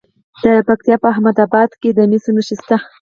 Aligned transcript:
د 0.43 0.45
پکتیا 0.67 0.95
په 1.03 1.07
احمد 1.13 1.37
اباد 1.45 1.71
کې 1.81 1.89
د 1.93 1.99
مسو 2.09 2.29
نښې 2.35 2.55
شته. 2.61 2.77